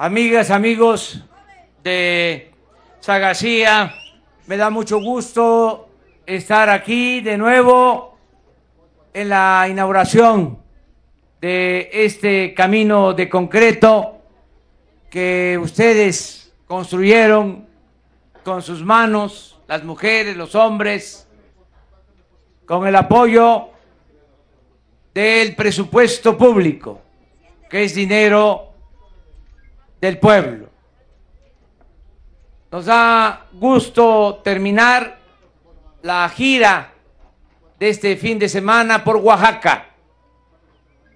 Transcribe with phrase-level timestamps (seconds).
[0.00, 1.22] amigas, amigos
[1.84, 2.50] de
[3.00, 3.94] Sagacía,
[4.46, 5.90] me da mucho gusto
[6.24, 8.16] estar aquí de nuevo
[9.12, 10.58] en la inauguración
[11.38, 14.22] de este camino de concreto
[15.10, 17.68] que ustedes construyeron
[18.42, 21.28] con sus manos, las mujeres, los hombres,
[22.64, 23.68] con el apoyo
[25.12, 27.02] del presupuesto público,
[27.68, 28.69] que es dinero
[30.00, 30.68] del pueblo.
[32.70, 35.18] Nos da gusto terminar
[36.02, 36.92] la gira
[37.78, 39.90] de este fin de semana por Oaxaca,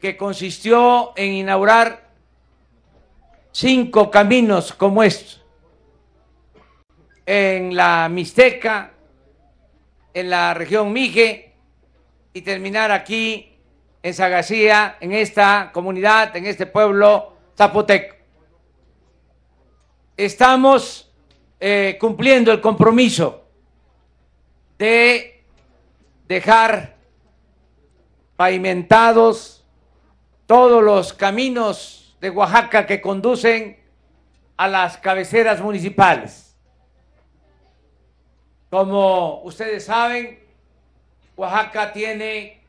[0.00, 2.10] que consistió en inaugurar
[3.52, 5.44] cinco caminos como estos,
[7.24, 8.92] en la Mixteca,
[10.12, 11.54] en la región Mije,
[12.32, 13.56] y terminar aquí
[14.02, 18.16] en Sagacía, en esta comunidad, en este pueblo zapoteco.
[20.16, 21.10] Estamos
[21.58, 23.48] eh, cumpliendo el compromiso
[24.78, 25.42] de
[26.28, 26.94] dejar
[28.36, 29.64] pavimentados
[30.46, 33.76] todos los caminos de Oaxaca que conducen
[34.56, 36.56] a las cabeceras municipales.
[38.70, 40.38] Como ustedes saben,
[41.36, 42.60] Oaxaca tiene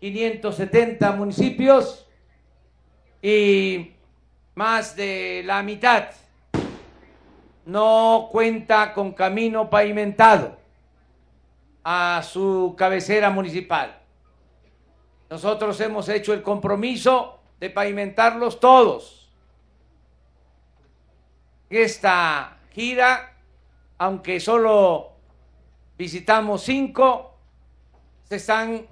[0.00, 2.08] 570 municipios
[3.20, 3.92] y
[4.54, 6.08] más de la mitad
[7.68, 10.56] no cuenta con camino pavimentado
[11.84, 14.00] a su cabecera municipal.
[15.28, 19.30] Nosotros hemos hecho el compromiso de pavimentarlos todos.
[21.68, 23.36] Esta gira,
[23.98, 25.12] aunque solo
[25.98, 27.34] visitamos cinco,
[28.24, 28.86] se están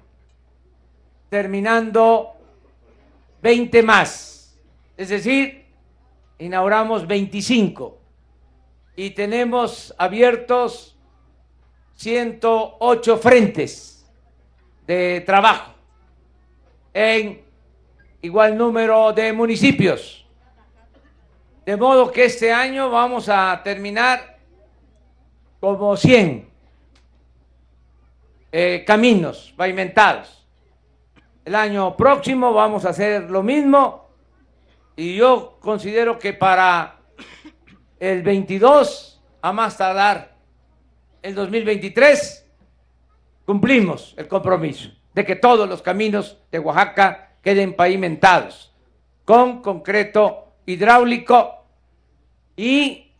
[1.31, 2.35] terminando
[3.41, 4.55] 20 más.
[4.99, 5.65] Es decir,
[6.39, 8.01] inauguramos 25
[8.97, 10.97] y tenemos abiertos
[11.97, 14.11] 108 frentes
[14.87, 15.73] de trabajo
[16.95, 17.45] en
[18.23, 20.27] igual número de municipios.
[21.67, 24.39] De modo que este año vamos a terminar
[25.61, 26.49] como 100
[28.53, 30.47] eh, caminos pavimentados.
[31.45, 34.09] El año próximo vamos a hacer lo mismo
[34.97, 36.96] y yo considero que para
[37.99, 40.37] el 22, a más tardar
[41.23, 42.47] el 2023,
[43.45, 48.75] cumplimos el compromiso de que todos los caminos de Oaxaca queden pavimentados
[49.25, 51.65] con concreto hidráulico
[52.57, 53.13] y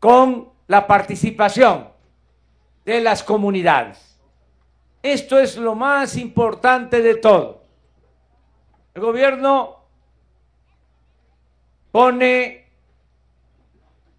[0.00, 1.88] con la participación
[2.84, 4.18] de las comunidades.
[5.02, 7.62] Esto es lo más importante de todo.
[8.94, 9.84] El gobierno
[11.92, 12.65] pone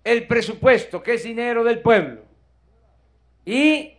[0.07, 2.21] el presupuesto, que es dinero del pueblo,
[3.45, 3.93] y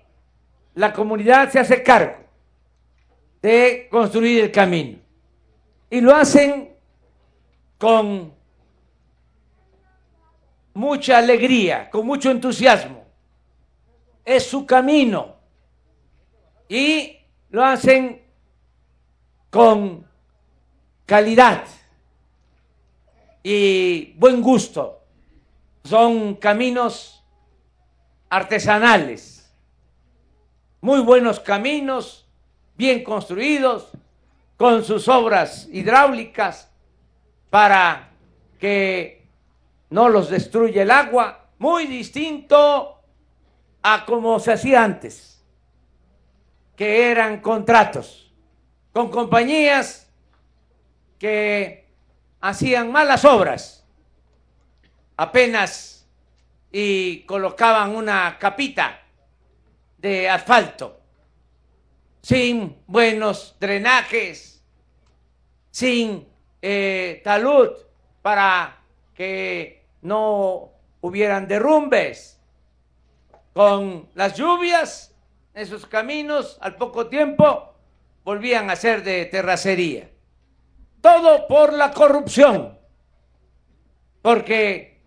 [0.75, 2.17] la comunidad se hace cargo
[3.43, 4.99] de construir el camino.
[5.91, 6.75] Y lo hacen
[7.77, 8.33] con
[10.75, 13.05] mucha alegría, con mucho entusiasmo.
[14.25, 15.37] Es su camino
[16.69, 17.17] y
[17.51, 18.23] lo hacen
[19.51, 20.07] con
[21.07, 21.65] calidad
[23.43, 24.98] y buen gusto.
[25.84, 27.25] Son caminos
[28.28, 29.55] artesanales,
[30.81, 32.28] muy buenos caminos,
[32.77, 33.91] bien construidos,
[34.56, 36.71] con sus obras hidráulicas
[37.49, 38.11] para
[38.59, 39.27] que
[39.91, 43.00] no los destruya el agua, muy distinto
[43.83, 45.44] a como se hacía antes
[46.77, 48.33] que eran contratos
[48.93, 50.09] con compañías
[51.19, 51.88] que
[52.41, 53.84] hacían malas obras,
[55.19, 56.06] apenas
[56.71, 59.03] y colocaban una capita
[59.99, 61.01] de asfalto,
[62.23, 64.65] sin buenos drenajes,
[65.73, 66.27] sin
[66.62, 67.71] eh, talud
[68.23, 68.81] para
[69.12, 70.70] que no
[71.00, 72.41] hubieran derrumbes.
[73.53, 75.17] Con las lluvias
[75.53, 77.75] esos caminos al poco tiempo
[78.23, 80.11] volvían a ser de terracería.
[81.00, 82.79] Todo por la corrupción,
[84.23, 84.98] porque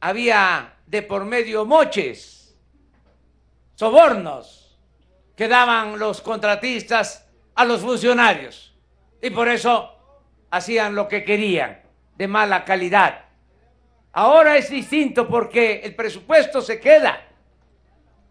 [0.00, 2.56] había de por medio moches,
[3.74, 4.78] sobornos
[5.36, 8.74] que daban los contratistas a los funcionarios
[9.22, 9.94] y por eso
[10.50, 11.82] hacían lo que querían,
[12.16, 13.24] de mala calidad.
[14.12, 17.26] Ahora es distinto porque el presupuesto se queda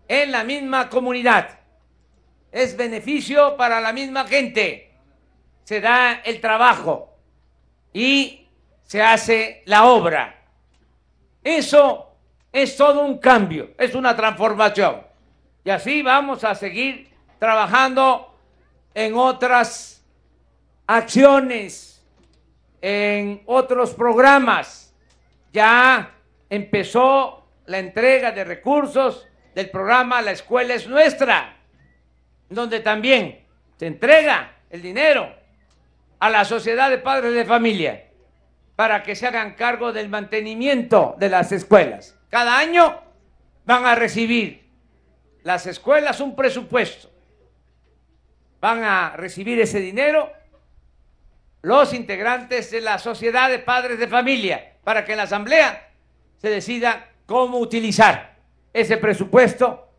[0.07, 1.60] en la misma comunidad.
[2.51, 4.92] Es beneficio para la misma gente.
[5.63, 7.16] Se da el trabajo
[7.94, 8.48] y
[8.83, 10.38] se hace la obra.
[11.49, 12.15] Eso
[12.51, 15.01] es todo un cambio, es una transformación.
[15.63, 17.09] Y así vamos a seguir
[17.39, 18.37] trabajando
[18.93, 20.05] en otras
[20.85, 22.05] acciones,
[22.83, 24.93] en otros programas.
[25.51, 26.11] Ya
[26.51, 31.57] empezó la entrega de recursos del programa La Escuela es Nuestra,
[32.47, 33.43] donde también
[33.75, 35.33] se entrega el dinero
[36.19, 38.08] a la sociedad de padres de familia
[38.79, 42.15] para que se hagan cargo del mantenimiento de las escuelas.
[42.29, 42.97] Cada año
[43.65, 44.69] van a recibir
[45.43, 47.11] las escuelas un presupuesto.
[48.61, 50.31] Van a recibir ese dinero
[51.61, 55.89] los integrantes de la sociedad de padres de familia para que en la asamblea
[56.37, 58.37] se decida cómo utilizar
[58.71, 59.89] ese presupuesto,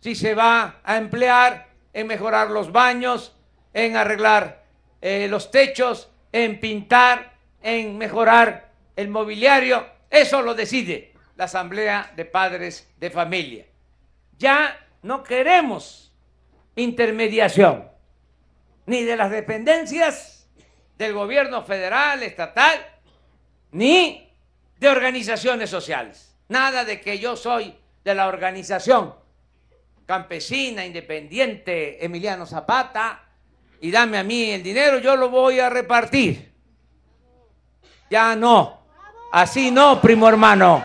[0.00, 3.36] si se va a emplear en mejorar los baños,
[3.72, 4.64] en arreglar
[5.00, 7.35] eh, los techos, en pintar,
[7.66, 9.84] en mejorar el mobiliario.
[10.08, 13.66] Eso lo decide la Asamblea de Padres de Familia.
[14.38, 16.12] Ya no queremos
[16.76, 17.90] intermediación,
[18.86, 20.48] ni de las dependencias
[20.96, 22.86] del gobierno federal, estatal,
[23.72, 24.32] ni
[24.78, 26.38] de organizaciones sociales.
[26.48, 27.74] Nada de que yo soy
[28.04, 29.12] de la organización
[30.06, 33.24] campesina, independiente, Emiliano Zapata,
[33.80, 36.55] y dame a mí el dinero, yo lo voy a repartir.
[38.10, 38.80] Ya no,
[39.32, 40.84] así no, primo hermano.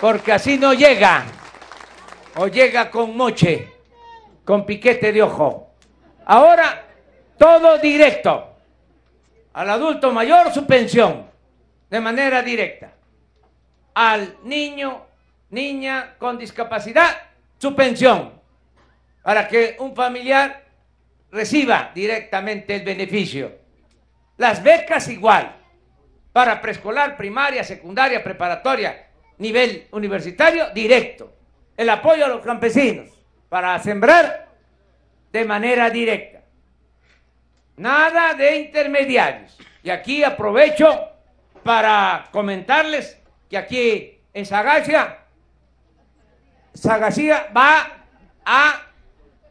[0.00, 1.24] Porque así no llega,
[2.36, 3.68] o llega con moche,
[4.44, 5.74] con piquete de ojo.
[6.24, 6.84] Ahora,
[7.36, 8.44] todo directo.
[9.54, 11.28] Al adulto mayor su pensión,
[11.90, 12.92] de manera directa.
[13.94, 15.06] Al niño,
[15.50, 17.16] niña con discapacidad,
[17.58, 18.38] su pensión
[19.28, 20.64] para que un familiar
[21.30, 23.58] reciba directamente el beneficio.
[24.38, 25.56] Las becas igual,
[26.32, 29.08] para preescolar, primaria, secundaria, preparatoria,
[29.38, 31.32] nivel universitario, directo.
[31.76, 33.08] El apoyo a los campesinos
[33.48, 34.48] para sembrar
[35.32, 36.42] de manera directa.
[37.76, 39.58] Nada de intermediarios.
[39.82, 41.08] Y aquí aprovecho
[41.64, 43.20] para comentarles
[43.50, 45.18] que aquí en Sagacia,
[46.74, 48.04] Sagacía va
[48.44, 48.82] a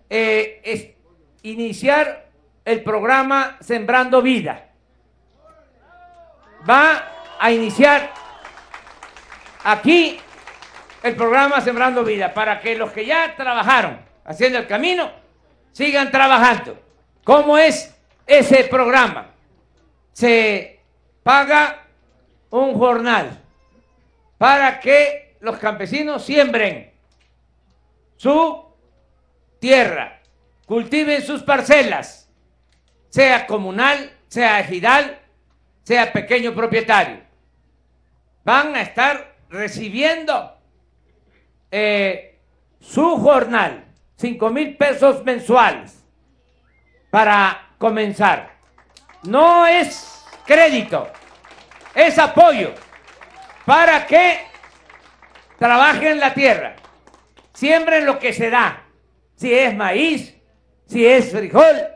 [0.09, 0.95] eh,
[1.43, 2.29] iniciar
[2.63, 4.66] el programa Sembrando Vida.
[6.69, 7.03] Va
[7.39, 8.11] a iniciar
[9.63, 10.19] aquí
[11.03, 15.11] el programa Sembrando Vida para que los que ya trabajaron haciendo el camino
[15.71, 16.77] sigan trabajando.
[17.23, 19.31] ¿Cómo es ese programa?
[20.11, 20.79] Se
[21.23, 21.83] paga
[22.49, 23.39] un jornal
[24.37, 26.91] para que los campesinos siembren
[28.17, 28.65] su
[29.59, 30.19] tierra,
[30.65, 32.29] cultiven sus parcelas,
[33.09, 35.19] sea comunal, sea ejidal,
[35.87, 37.21] sea pequeño propietario.
[38.43, 40.59] Van a estar recibiendo
[41.71, 42.41] eh,
[42.81, 43.85] su jornal,
[44.17, 46.03] cinco mil pesos mensuales,
[47.09, 48.51] para comenzar.
[49.23, 51.07] No es crédito,
[51.95, 52.73] es apoyo
[53.65, 54.39] para que
[55.57, 56.75] trabajen la tierra,
[57.53, 58.83] siembren lo que se da
[59.37, 60.35] si es maíz,
[60.85, 61.87] si es frijol,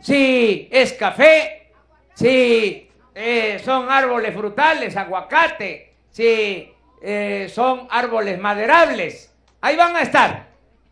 [0.00, 1.72] si es café,
[2.14, 2.84] si
[3.14, 9.32] eh, son árboles frutales, aguacate, si eh, son árboles maderables.
[9.60, 10.48] Ahí van a estar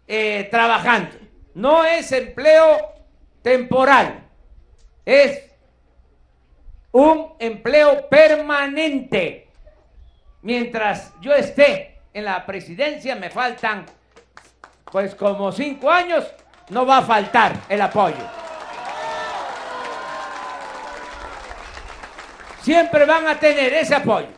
[0.07, 1.17] eh, trabajando.
[1.55, 2.93] No es empleo
[3.43, 4.29] temporal,
[5.05, 5.51] es
[6.93, 9.49] un empleo permanente.
[10.43, 13.87] Mientras yo esté en la presidencia me faltan
[14.91, 16.31] pues como cinco años,
[16.69, 18.42] no va a faltar el apoyo.
[22.63, 24.29] Siempre van a tener ese apoyo.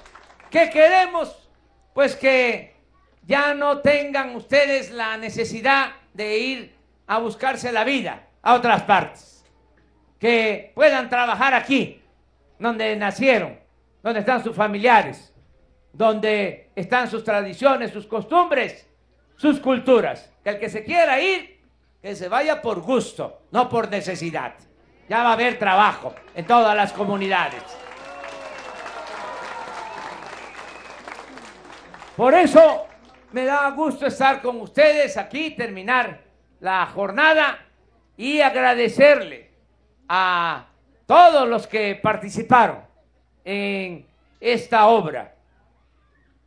[0.50, 1.46] ¿Qué queremos?
[1.92, 2.74] Pues que
[3.22, 6.76] ya no tengan ustedes la necesidad de ir
[7.06, 9.44] a buscarse la vida a otras partes.
[10.18, 12.00] Que puedan trabajar aquí,
[12.58, 13.58] donde nacieron,
[14.02, 15.34] donde están sus familiares,
[15.92, 18.88] donde están sus tradiciones, sus costumbres,
[19.36, 21.60] sus culturas que el que se quiera ir,
[22.00, 24.54] que se vaya por gusto, no por necesidad.
[25.10, 27.83] Ya va a haber trabajo en todas las comunidades.
[32.16, 32.86] Por eso
[33.32, 36.20] me da gusto estar con ustedes aquí, terminar
[36.60, 37.58] la jornada
[38.16, 39.50] y agradecerle
[40.08, 40.66] a
[41.06, 42.84] todos los que participaron
[43.44, 44.06] en
[44.40, 45.34] esta obra.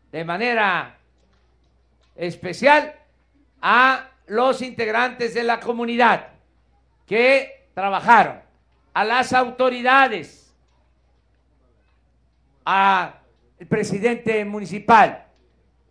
[0.09, 0.97] De manera
[2.15, 2.95] especial
[3.62, 6.29] a los integrantes de la comunidad
[7.05, 8.41] que trabajaron,
[8.93, 10.55] a las autoridades
[12.63, 13.19] al
[13.67, 15.26] presidente municipal.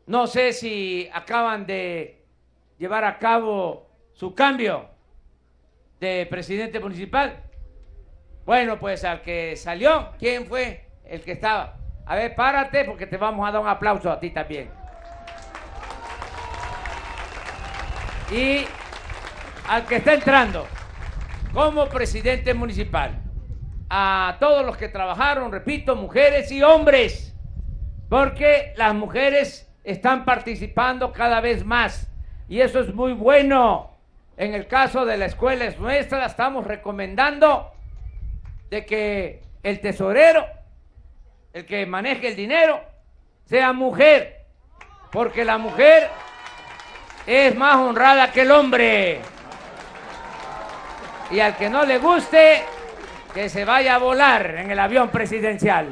[0.06, 2.24] No sé si acaban de
[2.78, 4.88] llevar a cabo su cambio
[5.98, 7.42] de presidente municipal.
[8.44, 11.76] Bueno, pues al que salió, ¿quién fue el que estaba?
[12.06, 14.70] A ver, párate porque te vamos a dar un aplauso a ti también.
[18.30, 18.64] Y
[19.68, 20.66] al que está entrando
[21.52, 23.22] como presidente municipal,
[23.90, 27.34] a todos los que trabajaron, repito, mujeres y hombres,
[28.08, 32.10] porque las mujeres están participando cada vez más
[32.48, 33.92] y eso es muy bueno.
[34.36, 37.72] En el caso de la escuela es nuestra, estamos recomendando
[38.68, 40.44] de que el tesorero,
[41.54, 42.80] el que maneje el dinero,
[43.46, 44.44] sea mujer,
[45.10, 46.10] porque la mujer
[47.26, 49.20] es más honrada que el hombre.
[51.30, 52.62] Y al que no le guste,
[53.32, 55.88] que se vaya a volar en el avión presidencial.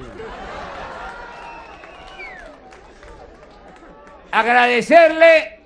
[4.34, 5.60] Agradecerle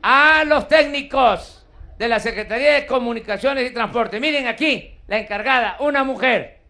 [0.00, 1.66] a los técnicos
[1.98, 4.18] de la Secretaría de Comunicaciones y Transporte.
[4.18, 6.60] Miren aquí, la encargada, una mujer.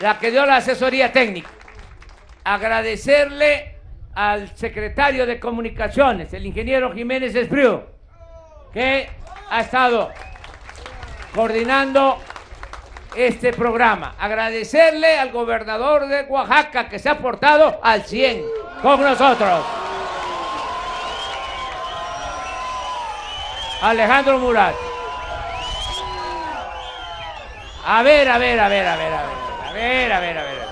[0.00, 1.48] La que dio la asesoría técnica.
[2.44, 3.76] Agradecerle
[4.14, 7.80] al secretario de Comunicaciones, el ingeniero Jiménez Espriu,
[8.74, 9.08] que
[9.48, 10.12] ha estado
[11.34, 12.20] coordinando
[13.18, 14.14] este programa.
[14.18, 18.44] Agradecerle al gobernador de Oaxaca que se ha portado al 100
[18.80, 19.64] con nosotros.
[23.82, 24.74] Alejandro Murat.
[27.84, 29.32] A ver, a ver, a ver, a ver, a ver,
[29.66, 30.68] a ver, a ver, a ver.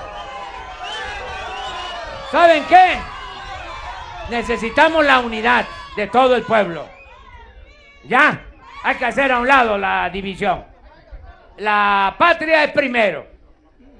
[2.31, 2.97] ¿Saben qué?
[4.29, 5.65] Necesitamos la unidad
[5.97, 6.85] de todo el pueblo.
[8.05, 8.41] Ya,
[8.83, 10.76] hay que hacer a un lado la división.
[11.57, 13.25] La patria es primero.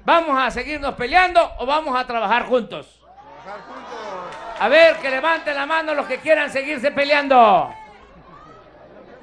[0.04, 3.00] ¿Vamos a seguirnos peleando o vamos a trabajar juntos?
[4.60, 7.74] A ver, que levanten la mano los que quieran seguirse peleando.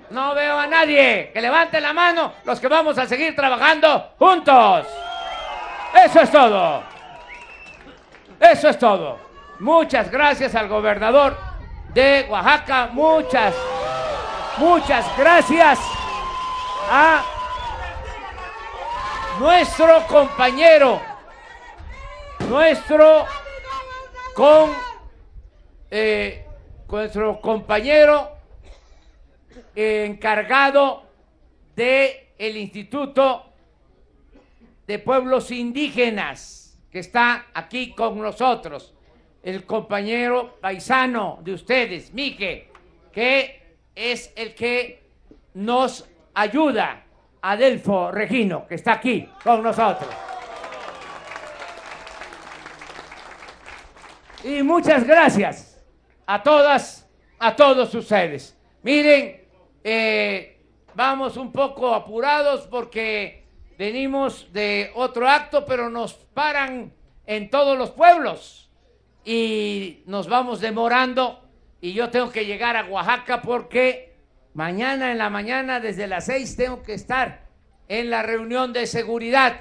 [0.10, 1.32] No veo a nadie.
[1.34, 4.86] Que levanten la mano los que vamos a seguir trabajando juntos.
[6.06, 6.84] Eso es todo.
[8.40, 9.20] Eso es todo.
[9.60, 11.38] Muchas gracias al gobernador
[11.94, 12.90] de Oaxaca.
[12.92, 13.56] Muchas,
[14.58, 15.80] muchas gracias
[16.92, 17.24] a
[19.40, 21.02] nuestro compañero,
[22.48, 23.26] nuestro
[24.34, 24.72] con
[25.90, 26.46] eh,
[26.90, 28.32] nuestro compañero
[29.76, 31.04] encargado
[31.76, 33.54] de el Instituto
[34.88, 38.94] de Pueblos Indígenas que está aquí con nosotros,
[39.44, 42.72] el compañero paisano de ustedes, Mique,
[43.12, 45.04] que es el que
[45.56, 47.05] nos ayuda,
[47.48, 50.10] Adelfo Regino, que está aquí con nosotros.
[54.44, 55.80] Y muchas gracias
[56.26, 58.58] a todas, a todos ustedes.
[58.82, 59.46] Miren,
[59.84, 60.60] eh,
[60.96, 63.46] vamos un poco apurados porque
[63.78, 66.92] venimos de otro acto, pero nos paran
[67.28, 68.72] en todos los pueblos
[69.24, 71.48] y nos vamos demorando
[71.80, 74.15] y yo tengo que llegar a Oaxaca porque
[74.56, 77.42] mañana en la mañana desde las seis tengo que estar
[77.88, 79.60] en la reunión de seguridad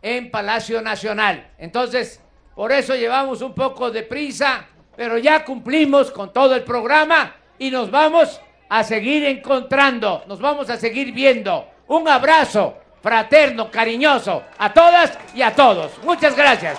[0.00, 1.50] en Palacio Nacional.
[1.58, 2.22] Entonces,
[2.54, 7.70] por eso llevamos un poco de prisa, pero ya cumplimos con todo el programa y
[7.70, 11.68] nos vamos a seguir encontrando, nos vamos a seguir viendo.
[11.88, 15.92] Un abrazo fraterno, cariñoso a todas y a todos.
[16.04, 16.78] Muchas gracias.